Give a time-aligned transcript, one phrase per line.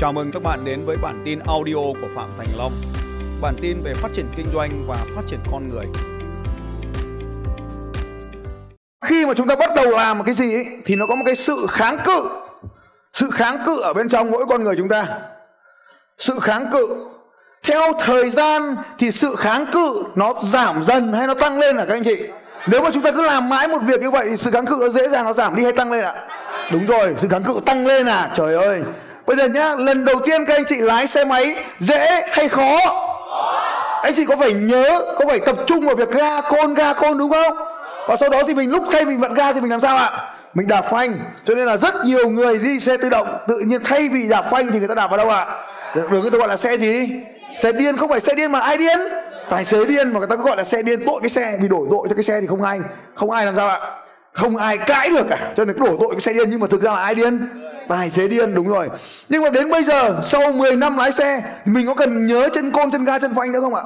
[0.00, 2.72] Chào mừng các bạn đến với bản tin audio của Phạm Thành Long.
[3.42, 5.86] Bản tin về phát triển kinh doanh và phát triển con người.
[9.04, 11.22] Khi mà chúng ta bắt đầu làm một cái gì ấy, thì nó có một
[11.26, 12.28] cái sự kháng cự.
[13.12, 15.06] Sự kháng cự ở bên trong mỗi con người chúng ta.
[16.18, 17.06] Sự kháng cự.
[17.62, 21.84] Theo thời gian thì sự kháng cự nó giảm dần hay nó tăng lên hả
[21.84, 22.16] các anh chị?
[22.68, 24.78] Nếu mà chúng ta cứ làm mãi một việc như vậy thì sự kháng cự
[24.80, 26.14] nó dễ dàng nó giảm đi hay tăng lên ạ?
[26.72, 28.30] Đúng rồi, sự kháng cự tăng lên à?
[28.34, 28.82] Trời ơi,
[29.30, 32.78] Bây giờ nhá, lần đầu tiên các anh chị lái xe máy dễ hay khó?
[34.02, 37.18] Anh chị có phải nhớ, có phải tập trung vào việc ga côn ga côn
[37.18, 37.56] đúng không?
[38.08, 40.10] Và sau đó thì mình lúc thay mình vận ga thì mình làm sao ạ?
[40.54, 41.18] Mình đạp phanh.
[41.44, 44.44] Cho nên là rất nhiều người đi xe tự động tự nhiên thay vì đạp
[44.50, 45.46] phanh thì người ta đạp vào đâu ạ?
[45.94, 47.10] Đường người ta gọi là xe gì?
[47.62, 48.98] Xe điên không phải xe điên mà ai điên?
[49.50, 51.68] Tài xế điên mà người ta cứ gọi là xe điên tội cái xe vì
[51.68, 52.80] đổi tội cho cái xe thì không ai
[53.14, 53.78] không ai làm sao ạ?
[54.32, 55.52] Không ai cãi được cả.
[55.56, 57.48] Cho nên đổ tội cái xe điên nhưng mà thực ra là ai điên?
[57.90, 58.88] tài xế điên đúng rồi.
[59.28, 62.72] Nhưng mà đến bây giờ sau 10 năm lái xe mình có cần nhớ chân
[62.72, 63.82] côn chân ga chân phanh nữa không ạ?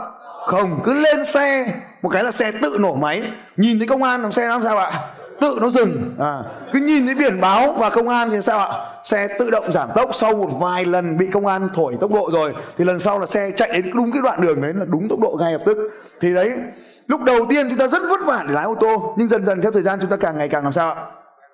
[0.46, 1.66] Không cứ lên xe
[2.02, 3.22] một cái là xe tự nổ máy.
[3.56, 4.92] Nhìn thấy công an làm xe làm sao ạ?
[5.40, 6.14] Tự nó dừng.
[6.20, 8.68] À, cứ nhìn thấy biển báo và công an thì sao ạ?
[9.04, 10.10] Xe tự động giảm tốc.
[10.14, 13.26] Sau một vài lần bị công an thổi tốc độ rồi thì lần sau là
[13.26, 15.76] xe chạy đến đúng cái đoạn đường đấy là đúng tốc độ ngay lập tức.
[16.20, 16.52] Thì đấy
[17.06, 19.62] lúc đầu tiên chúng ta rất vất vả để lái ô tô, nhưng dần dần
[19.62, 21.02] theo thời gian chúng ta càng ngày càng làm sao ạ?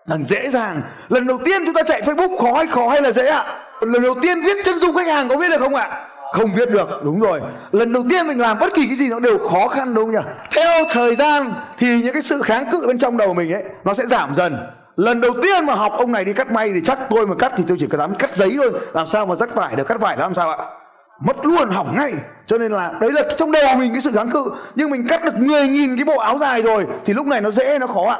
[0.09, 0.83] Càng dễ dàng.
[1.09, 3.45] Lần đầu tiên chúng ta chạy Facebook, khó hay khó hay là dễ ạ?
[3.81, 6.07] Lần đầu tiên viết chân dung khách hàng, có viết được không ạ?
[6.33, 7.41] Không viết được, đúng rồi.
[7.73, 10.13] Lần đầu tiên mình làm bất kỳ cái gì nó đều khó khăn đúng không
[10.13, 10.31] nhỉ?
[10.57, 13.95] Theo thời gian thì những cái sự kháng cự bên trong đầu mình ấy, nó
[13.95, 14.59] sẽ giảm dần.
[14.97, 17.53] Lần đầu tiên mà học ông này đi cắt may thì chắc tôi mà cắt
[17.57, 18.73] thì tôi chỉ có dám cắt giấy thôi.
[18.95, 19.85] Làm sao mà rắc vải được?
[19.89, 20.59] Cắt vải đó làm sao ạ?
[21.21, 22.13] Mất luôn hỏng ngay.
[22.47, 24.53] Cho nên là đấy là trong đầu mình cái sự kháng cự.
[24.75, 27.79] Nhưng mình cắt được 10.000 cái bộ áo dài rồi thì lúc này nó dễ
[27.79, 28.19] nó khó ạ.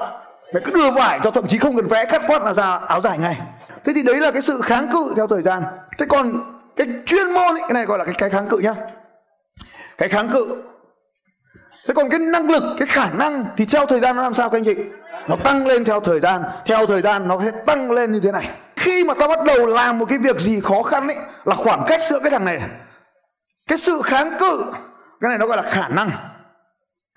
[0.55, 3.01] Mày cứ đưa vải cho thậm chí không cần vẽ cắt phát là ra áo
[3.01, 3.39] dài ngay.
[3.85, 5.63] Thế thì đấy là cái sự kháng cự theo thời gian.
[5.99, 6.41] Thế còn
[6.77, 8.75] cái chuyên môn ấy, cái này gọi là cái cái kháng cự nhá.
[9.99, 10.63] Cái kháng cự.
[11.87, 14.51] Thế còn cái năng lực cái khả năng thì theo thời gian nó làm sao
[14.51, 14.75] các anh chị?
[15.29, 16.43] Nó tăng lên theo thời gian.
[16.67, 18.51] Theo thời gian nó sẽ tăng lên như thế này.
[18.77, 21.85] Khi mà ta bắt đầu làm một cái việc gì khó khăn ấy là khoảng
[21.87, 22.61] cách giữa cái thằng này
[23.71, 24.65] cái sự kháng cự,
[25.21, 26.11] cái này nó gọi là khả năng.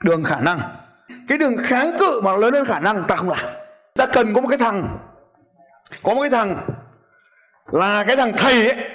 [0.03, 0.59] Đường khả năng.
[1.27, 3.45] Cái đường kháng cự mà lớn hơn khả năng, ta không làm.
[3.95, 4.97] Ta cần có một cái thằng,
[6.03, 6.57] có một cái thằng
[7.71, 8.89] là cái thằng thầy ấy,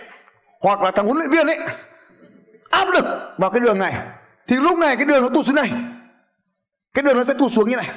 [0.61, 1.59] hoặc là thằng huấn luyện viên ấy,
[2.71, 3.05] áp lực
[3.39, 3.95] vào cái đường này.
[4.49, 5.73] Thì lúc này cái đường nó tụt xuống này.
[6.95, 7.91] Cái đường nó sẽ tụt xuống như này.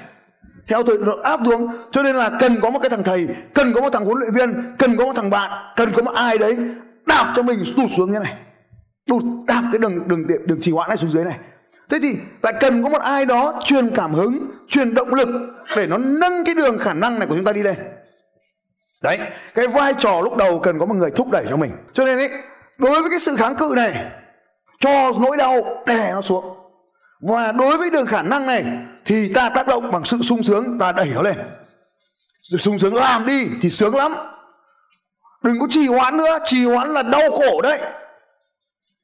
[0.68, 1.68] Theo thời nó áp xuống.
[1.92, 4.34] Cho nên là cần có một cái thằng thầy, cần có một thằng huấn luyện
[4.34, 6.58] viên, cần có một thằng bạn, cần có một ai đấy
[7.06, 8.38] đạp cho mình tụt xuống như này
[9.08, 11.40] tụt đạp cái đường đường đường trì hoãn này xuống dưới này.
[11.90, 15.28] Thế thì lại cần có một ai đó truyền cảm hứng, truyền động lực
[15.76, 17.76] để nó nâng cái đường khả năng này của chúng ta đi lên.
[19.04, 19.20] Đấy,
[19.56, 21.72] cái vai trò lúc đầu cần có một người thúc đẩy cho mình.
[21.94, 22.30] Cho nên ấy,
[22.78, 24.12] đối với cái sự kháng cự này,
[24.80, 26.58] cho nỗi đau đè nó xuống.
[27.22, 28.66] Và đối với đường khả năng này,
[29.06, 31.36] thì ta tác động bằng sự sung sướng, ta đẩy nó lên.
[32.60, 34.14] Sung sướng làm đi thì sướng lắm.
[35.44, 37.80] Đừng có trì hoãn nữa, trì hoãn là đau khổ đấy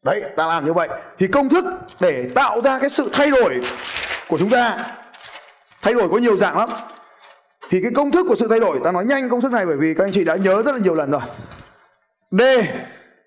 [0.07, 0.89] đấy, ta làm như vậy.
[1.19, 1.65] Thì công thức
[1.99, 3.61] để tạo ra cái sự thay đổi
[4.27, 4.77] của chúng ta,
[5.81, 6.69] thay đổi có nhiều dạng lắm.
[7.69, 9.77] Thì cái công thức của sự thay đổi, ta nói nhanh công thức này bởi
[9.77, 11.21] vì các anh chị đã nhớ rất là nhiều lần rồi.
[12.31, 12.41] D,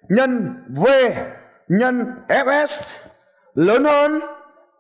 [0.08, 0.86] nhân v,
[1.68, 2.82] nhân fs,
[3.54, 4.20] lớn hơn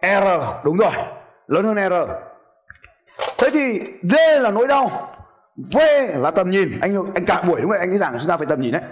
[0.02, 0.26] r.
[0.64, 0.92] Đúng rồi,
[1.46, 1.94] lớn hơn r.
[3.38, 5.08] Thế thì d là nỗi đau,
[5.72, 5.78] v
[6.18, 6.78] là tầm nhìn.
[6.80, 8.82] Anh anh cả buổi đúng vậy anh ấy giảng chúng ta phải tầm nhìn đấy.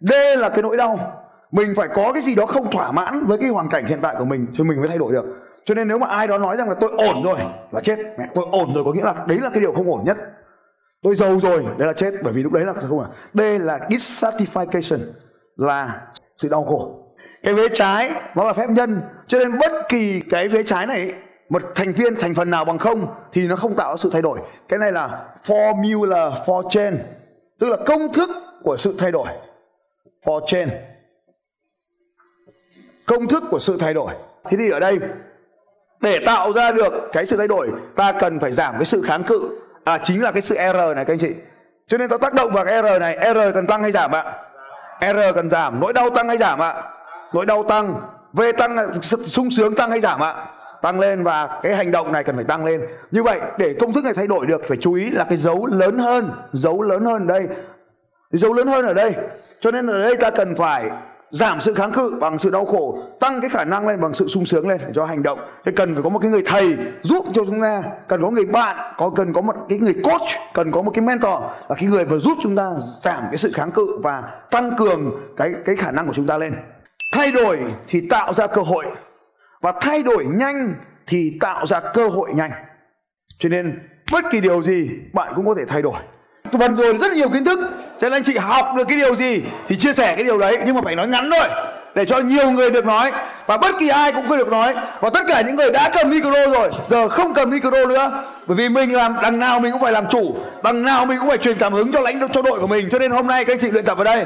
[0.00, 3.38] D là cái nỗi đau mình phải có cái gì đó không thỏa mãn với
[3.38, 5.24] cái hoàn cảnh hiện tại của mình cho mình mới thay đổi được.
[5.64, 7.38] Cho nên nếu mà ai đó nói rằng là tôi ổn rồi
[7.72, 10.04] là chết, mẹ, tôi ổn rồi có nghĩa là đấy là cái điều không ổn
[10.04, 10.16] nhất.
[11.02, 13.78] Tôi giàu rồi, đấy là chết, bởi vì lúc đấy là không à đây là
[13.88, 14.98] dissatisfaction,
[15.56, 16.00] là
[16.38, 17.04] sự đau khổ.
[17.42, 21.12] Cái vế trái nó là phép nhân, cho nên bất kỳ cái vế trái này,
[21.48, 24.38] một thành viên, thành phần nào bằng không thì nó không tạo sự thay đổi.
[24.68, 26.98] Cái này là formula for change,
[27.60, 28.30] tức là công thức
[28.62, 29.28] của sự thay đổi.
[30.24, 30.97] For change
[33.08, 34.14] công thức của sự thay đổi.
[34.50, 34.98] Thế thì ở đây,
[36.00, 39.22] để tạo ra được cái sự thay đổi, ta cần phải giảm cái sự kháng
[39.22, 39.50] cự.
[39.84, 41.34] À chính là cái sự r này, các anh chị.
[41.88, 44.24] Cho nên ta tác động vào cái r này, r cần tăng hay giảm ạ?
[45.00, 45.80] R cần giảm.
[45.80, 46.82] Nỗi đau tăng hay giảm ạ?
[47.32, 47.94] Nỗi đau tăng.
[48.32, 50.46] V tăng sung sướng tăng hay giảm ạ?
[50.82, 52.86] Tăng lên và cái hành động này cần phải tăng lên.
[53.10, 55.66] Như vậy, để công thức này thay đổi được, phải chú ý là cái dấu
[55.66, 57.48] lớn hơn, dấu lớn hơn ở đây.
[58.30, 59.14] Dấu lớn hơn ở đây.
[59.60, 60.90] Cho nên ở đây ta cần phải
[61.30, 64.28] giảm sự kháng cự bằng sự đau khổ, tăng cái khả năng lên bằng sự
[64.28, 65.38] sung sướng lên để cho hành động.
[65.64, 68.46] Thế cần phải có một cái người thầy giúp cho chúng ta, cần có người
[68.46, 71.42] bạn, có, cần có một cái người coach, cần có một cái mentor.
[71.68, 72.70] Là cái người vừa giúp chúng ta
[73.02, 76.38] giảm cái sự kháng cự và tăng cường cái cái khả năng của chúng ta
[76.38, 76.54] lên.
[77.14, 77.58] Thay đổi
[77.88, 78.84] thì tạo ra cơ hội.
[79.60, 80.74] Và thay đổi nhanh
[81.06, 82.50] thì tạo ra cơ hội nhanh.
[83.38, 83.78] Cho nên
[84.12, 86.00] bất kỳ điều gì bạn cũng có thể thay đổi.
[86.52, 87.58] Vần rồi rất nhiều kiến thức
[88.00, 90.58] cho nên anh chị học được cái điều gì thì chia sẻ cái điều đấy,
[90.66, 91.48] nhưng mà phải nói ngắn thôi,
[91.94, 93.12] để cho nhiều người được nói
[93.46, 94.74] và bất kỳ ai cũng có được nói.
[95.00, 98.24] Và tất cả những người đã cầm micro rồi, giờ không cầm micro nữa.
[98.46, 101.28] Bởi vì mình làm, đằng nào mình cũng phải làm chủ, đằng nào mình cũng
[101.28, 102.88] phải truyền cảm hứng cho lãnh cho đội của mình.
[102.92, 104.24] Cho nên hôm nay các anh chị luyện tập ở đây.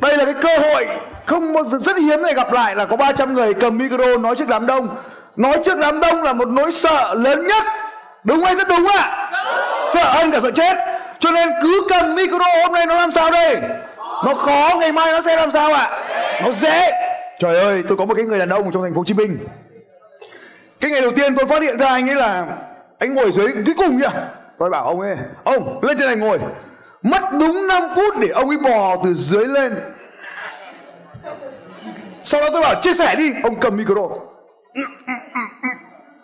[0.00, 0.86] Đây là cái cơ hội,
[1.26, 4.66] không rất hiếm để gặp lại là có 300 người cầm micro nói trước đám
[4.66, 4.88] đông.
[5.36, 7.64] Nói trước đám đông là một nỗi sợ lớn nhất.
[8.24, 8.98] Đúng hay rất đúng ạ?
[9.00, 9.26] À?
[9.94, 10.95] sợ hơn cả sợ chết
[11.26, 13.56] cho nên cứ cần micro hôm nay nó làm sao đây
[14.24, 16.42] nó khó ngày mai nó sẽ làm sao ạ à?
[16.44, 16.92] nó dễ
[17.38, 19.38] trời ơi tôi có một cái người đàn ông trong thành phố hồ chí minh
[20.80, 22.46] cái ngày đầu tiên tôi phát hiện ra anh ấy là
[22.98, 24.06] anh ngồi dưới cuối cùng nhỉ
[24.58, 26.38] tôi bảo ông ấy ông lên trên này ngồi
[27.02, 29.74] mất đúng 5 phút để ông ấy bò từ dưới lên
[32.22, 34.08] sau đó tôi bảo chia sẻ đi ông cầm micro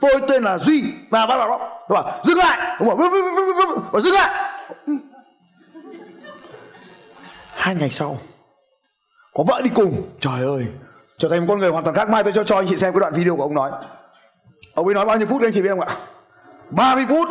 [0.00, 1.58] tôi tên là duy và bác bảo
[1.88, 3.10] tôi bảo dừng lại ông bảo,
[3.93, 4.51] bảo dừng lại
[7.55, 8.17] hai ngày sau,
[9.35, 10.03] có vợ đi cùng.
[10.20, 10.67] Trời ơi,
[11.19, 12.09] trở thành một con người hoàn toàn khác.
[12.09, 13.70] Mai tôi cho cho anh chị xem cái đoạn video của ông nói.
[14.75, 15.97] Ông ấy nói bao nhiêu phút anh chị biết không ạ?
[16.70, 17.29] 30 phút.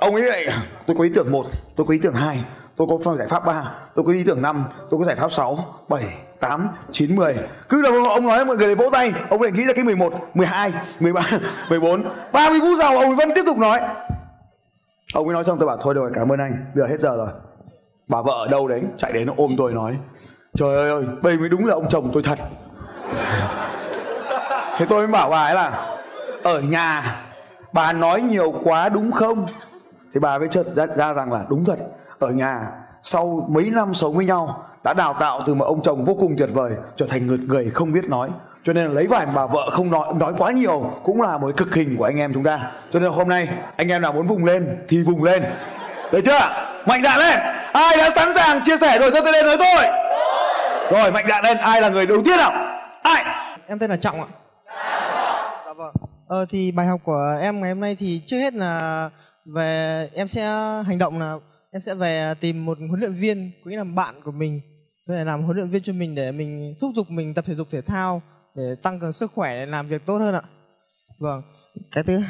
[0.00, 0.46] Ông ấy lại,
[0.86, 1.46] tôi có ý tưởng một,
[1.76, 2.44] tôi có ý tưởng hai,
[2.76, 5.58] tôi có giải pháp ba, tôi có ý tưởng năm, tôi có giải pháp sáu,
[5.88, 6.04] bảy,
[6.40, 7.36] tám, chín, mười.
[7.68, 9.12] Cứ là ông nói, mọi người vỗ tay.
[9.30, 11.30] Ông lại nghĩ ra cái mười một, mười hai, mười ba,
[11.68, 12.04] mười bốn.
[12.32, 13.80] Ba mươi phút sau, ông vẫn tiếp tục nói
[15.14, 16.52] ông ấy nói xong tôi bảo thôi rồi cảm ơn anh.
[16.74, 17.28] Bây giờ hết giờ rồi.
[18.08, 18.82] Bà vợ ở đâu đấy?
[18.96, 19.98] Chạy đến nó ôm tôi nói.
[20.54, 22.38] Trời ơi đây mới đúng là ông chồng tôi thật.
[24.76, 25.96] Thế tôi mới bảo bà ấy là
[26.42, 27.02] ở nhà
[27.72, 29.46] bà nói nhiều quá đúng không?
[30.14, 31.78] Thì bà mới chợt ra, ra rằng là đúng thật
[32.18, 32.72] ở nhà
[33.02, 36.34] sau mấy năm sống với nhau đã đào tạo từ một ông chồng vô cùng
[36.38, 38.30] tuyệt vời trở thành người, người không biết nói
[38.64, 41.56] cho nên là lấy vài bà vợ không nói nói quá nhiều cũng là một
[41.56, 42.72] cực hình của anh em chúng ta.
[42.92, 45.44] Cho nên hôm nay anh em nào muốn vùng lên thì vùng lên.
[46.12, 46.38] Được chưa?
[46.86, 47.38] Mạnh dạn lên.
[47.72, 49.86] Ai đã sẵn sàng chia sẻ rồi giơ tay lên nói tôi.
[50.92, 51.56] Rồi mạnh dạn lên.
[51.56, 52.52] Ai là người đầu tiên nào?
[53.02, 53.24] Ai?
[53.66, 54.26] Em tên là trọng ạ.
[55.66, 55.94] Dạ vâng.
[56.28, 59.10] Ờ thì bài học của em ngày hôm nay thì trước hết là
[59.44, 60.42] về em sẽ
[60.86, 61.36] hành động là
[61.72, 64.60] em sẽ về tìm một huấn luyện viên cũng là bạn của mình
[65.06, 67.68] để làm huấn luyện viên cho mình để mình thúc giục mình tập thể dục
[67.70, 68.22] thể thao
[68.54, 70.42] để tăng cường sức khỏe để làm việc tốt hơn ạ.
[71.18, 71.42] Vâng
[71.92, 72.20] cái thứ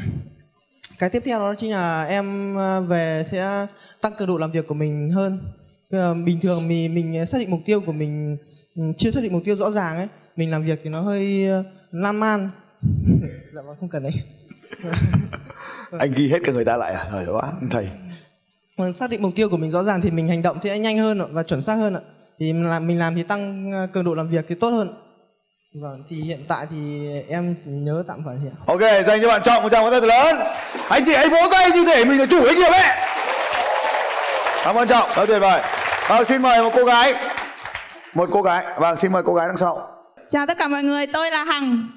[0.99, 3.67] cái tiếp theo đó chính là em ờ, về sẽ
[4.01, 5.39] tăng cường độ làm việc của mình hơn.
[6.25, 8.37] Bình thường mình mình xác định mục tiêu của mình
[8.77, 11.47] ừ, chưa xác định mục tiêu rõ ràng ấy mình làm việc thì nó hơi
[11.49, 12.51] ờ, lan man.
[13.55, 14.13] Dạ vâng không cần đấy.
[15.99, 17.09] Anh ghi hết cả người ta lại à?
[17.13, 17.89] Trời quá thầy.
[18.79, 20.99] Mình xác định mục tiêu của mình rõ ràng thì mình hành động sẽ nhanh
[20.99, 22.01] hơn và chuẩn xác hơn ạ.
[22.39, 24.89] Thì mình làm mình làm thì tăng ờ, cường độ làm việc thì tốt hơn
[25.75, 29.43] vâng thì hiện tại thì em chỉ nhớ tạm phải hiện ok dành cho bạn
[29.43, 30.37] trọng một tràng pháo tay lớn.
[30.89, 32.83] Anh chị hãy vỗ tay như thể mình là chủ doanh nghiệp ấy.
[34.65, 35.63] Cảm ơn trọng rất tuyệt vời.
[36.09, 37.15] Vâng xin mời một cô gái.
[38.15, 38.65] Một cô gái.
[38.79, 39.89] Vâng xin mời cô gái đằng sau.
[40.29, 41.89] Chào tất cả mọi người tôi là hằng.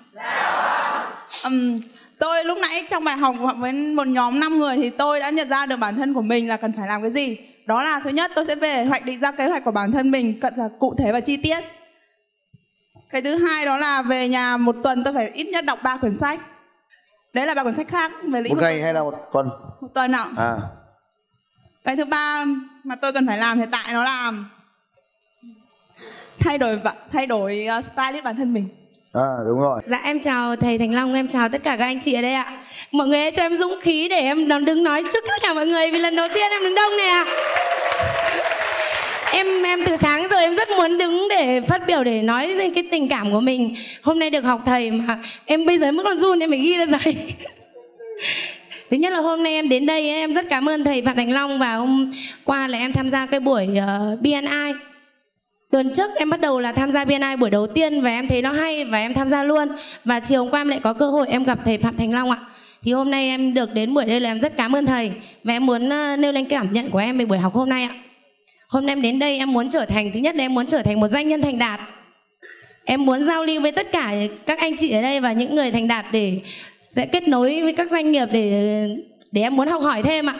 [1.43, 1.81] Um,
[2.19, 5.49] tôi lúc nãy trong bài học với một nhóm 5 người thì tôi đã nhận
[5.49, 7.37] ra được bản thân của mình là cần phải làm cái gì.
[7.65, 10.11] Đó là thứ nhất tôi sẽ về hoạch định ra kế hoạch của bản thân
[10.11, 11.59] mình cận là cụ thể và chi tiết
[13.13, 15.97] cái thứ hai đó là về nhà một tuần tôi phải ít nhất đọc ba
[15.97, 16.39] quyển sách
[17.33, 19.49] đấy là ba quyển sách khác về lĩnh một ngày hay là một tuần
[19.81, 20.57] một tuần ạ à
[21.83, 22.45] cái thứ ba
[22.83, 24.33] mà tôi cần phải làm hiện tại nó là
[26.39, 26.79] thay đổi
[27.11, 28.67] thay đổi uh, style bản thân mình
[29.13, 29.81] À đúng rồi.
[29.85, 32.33] Dạ em chào thầy Thành Long, em chào tất cả các anh chị ở đây
[32.33, 32.63] ạ.
[32.91, 35.91] Mọi người cho em dũng khí để em đứng nói trước tất cả mọi người
[35.91, 37.25] vì lần đầu tiên em đứng đông này ạ.
[39.33, 42.83] Em em từ sáng giờ em rất muốn đứng để phát biểu để nói cái
[42.91, 43.75] tình cảm của mình.
[44.01, 46.77] Hôm nay được học thầy mà em bây giờ mới còn run em phải ghi
[46.77, 47.15] ra giấy.
[48.91, 51.31] Thứ nhất là hôm nay em đến đây em rất cảm ơn thầy Phạm Thành
[51.31, 52.11] Long và hôm
[52.43, 54.73] qua là em tham gia cái buổi ờ, uh, BNI
[55.71, 58.41] Tuần trước em bắt đầu là tham gia BNI buổi đầu tiên và em thấy
[58.41, 59.67] nó hay và em tham gia luôn.
[60.05, 62.31] Và chiều hôm qua em lại có cơ hội em gặp thầy Phạm Thành Long
[62.31, 62.37] ạ.
[62.83, 65.11] Thì hôm nay em được đến buổi đây là em rất cảm ơn thầy
[65.43, 67.83] và em muốn ờ, nêu lên cảm nhận của em về buổi học hôm nay
[67.83, 67.89] ạ.
[68.73, 70.83] Hôm nay em đến đây, em muốn trở thành, thứ nhất là em muốn trở
[70.83, 71.79] thành một doanh nhân thành đạt.
[72.83, 74.13] Em muốn giao lưu với tất cả
[74.45, 76.41] các anh chị ở đây và những người thành đạt để
[76.81, 78.87] sẽ kết nối với các doanh nghiệp để
[79.31, 80.39] để em muốn học hỏi thêm ạ.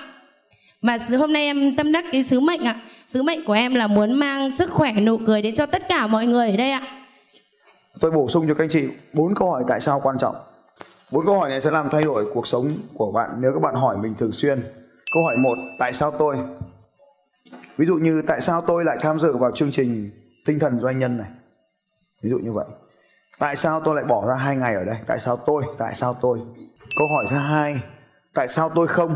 [0.82, 2.82] Và hôm nay em tâm đắc cái sứ mệnh ạ.
[3.06, 6.08] Sứ mệnh của em là muốn mang sức khỏe, nụ cười đến cho tất cả
[6.08, 6.82] mọi người ở đây ạ.
[8.00, 10.36] tôi bổ sung cho các anh chị bốn câu hỏi tại sao quan trọng
[11.12, 13.76] bốn câu hỏi này sẽ làm thay đổi cuộc sống của bạn nếu các bạn
[13.76, 14.60] hỏi mình thường xuyên
[15.14, 16.38] câu hỏi một, tại sao tôi
[17.78, 20.12] ví dụ như tại sao tôi lại tham dự vào chương trình
[20.46, 21.30] tinh thần doanh nhân này?
[22.22, 22.66] Ví dụ như vậy.
[23.40, 24.98] Tại sao tôi lại bỏ ra hai ngày ở đây?
[25.08, 25.64] Tại sao tôi?
[25.78, 26.40] Tại sao tôi?
[26.98, 27.82] Câu hỏi thứ hai,
[28.34, 29.16] tại sao tôi không?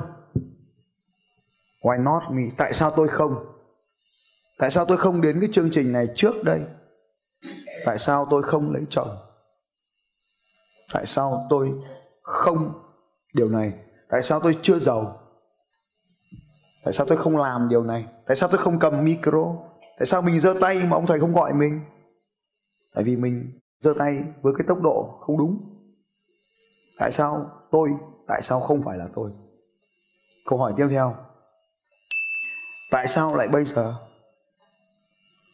[1.82, 2.44] Why not me?
[2.58, 3.46] Tại sao tôi không?
[4.60, 6.62] Tại sao tôi không đến cái chương trình này trước đây?
[7.86, 9.18] Tại sao tôi không lấy chồng?
[10.94, 11.72] Tại sao tôi
[12.22, 12.74] không?
[13.34, 13.74] Điều này.
[14.10, 15.22] Tại sao tôi chưa giàu?
[16.84, 18.06] Tại sao tôi không làm điều này?
[18.28, 19.56] Tại sao tôi không cầm micro?
[20.00, 21.82] Tại sao mình giơ tay mà ông thầy không gọi mình?
[22.96, 25.58] Tại vì mình giơ tay với cái tốc độ không đúng.
[27.00, 27.90] Tại sao tôi,
[28.28, 29.32] tại sao không phải là tôi?
[30.46, 31.16] Câu hỏi tiếp theo.
[32.92, 33.96] Tại sao lại bây giờ?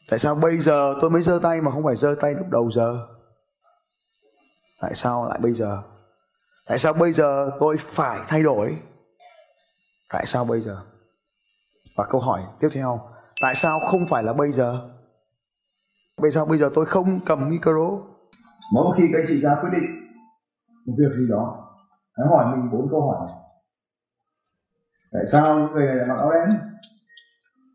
[0.10, 2.72] Tại sao bây giờ tôi mới giơ tay mà không phải giơ tay lúc đầu
[2.72, 3.08] giờ?
[4.82, 5.84] Tại sao lại bây giờ?
[6.65, 8.77] Tại sao bây giờ tôi phải thay đổi?
[10.10, 10.82] Tại sao bây giờ?
[11.98, 13.00] Và câu hỏi tiếp theo
[13.42, 14.90] tại sao không phải là bây giờ?
[16.22, 17.90] Bây sao bây giờ tôi không cầm micro.
[18.74, 19.90] Mỗi khi các anh chị ra quyết định
[20.86, 21.70] một việc gì đó
[22.18, 23.38] hãy hỏi mình bốn câu hỏi này.
[25.12, 26.50] Tại sao những người này lại mặc áo đen?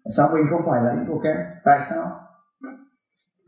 [0.05, 2.21] Tại sao mình không phải là ít kem tại sao?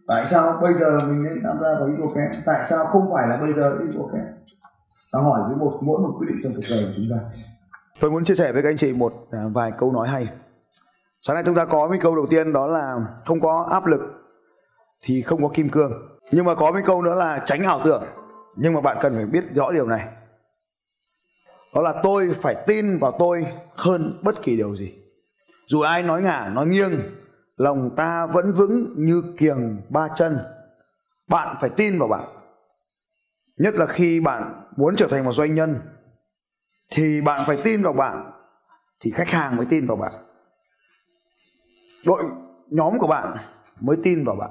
[0.09, 3.29] Tại sao bây giờ mình nên tham gia vào ít kem tại sao không phải
[3.29, 4.25] là bây giờ ít kem
[5.13, 7.41] ta hỏi với một mỗi một quyết định trong cuộc đời của chúng ta.
[8.01, 10.29] Tôi muốn chia sẻ với các anh chị một à, vài câu nói hay
[11.21, 12.97] sáng nay chúng ta có mấy câu đầu tiên, đó là
[13.27, 14.01] không có áp lực
[15.03, 15.93] thì không có kim cương.
[16.33, 18.05] Nhưng mà có mấy câu nữa là tránh ảo tưởng.
[18.57, 20.09] Nhưng mà bạn cần phải biết rõ điều này.
[21.75, 24.95] Đó là tôi phải tin vào tôi hơn bất kỳ điều gì.
[25.67, 27.01] Dù ai nói ngả, nói nghiêng,
[27.57, 30.39] lòng ta vẫn vững như kiềng ba chân.
[31.29, 32.37] Bạn phải tin vào bạn.
[33.57, 35.81] Nhất là khi bạn muốn trở thành một doanh nhân,
[36.91, 38.31] thì bạn phải tin vào bạn,
[39.01, 40.13] thì khách hàng mới tin vào bạn
[42.05, 42.23] đội
[42.71, 43.37] nhóm của bạn
[43.81, 44.51] mới tin vào bạn.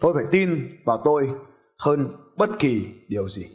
[0.00, 1.30] Tôi phải tin vào tôi
[1.78, 3.46] hơn bất kỳ điều gì.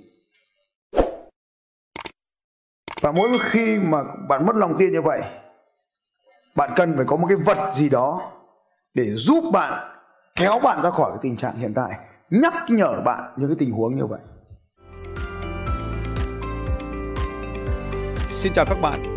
[3.01, 5.21] Và mỗi khi mà bạn mất lòng tin như vậy,
[6.55, 8.31] bạn cần phải có một cái vật gì đó
[8.93, 9.97] để giúp bạn
[10.35, 11.99] kéo bạn ra khỏi cái tình trạng hiện tại,
[12.29, 14.19] nhắc nhở bạn những cái tình huống như vậy.
[18.29, 19.16] Xin chào các bạn